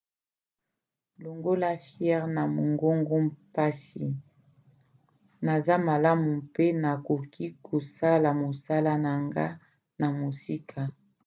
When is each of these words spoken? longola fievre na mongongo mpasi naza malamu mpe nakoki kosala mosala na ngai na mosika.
longola 1.23 1.69
fievre 1.85 2.33
na 2.35 2.43
mongongo 2.55 3.15
mpasi 3.27 4.05
naza 5.45 5.75
malamu 5.87 6.27
mpe 6.45 6.65
nakoki 6.83 7.45
kosala 7.65 8.29
mosala 8.41 8.91
na 9.03 9.11
ngai 9.25 9.55
na 9.99 10.07
mosika. 10.17 10.81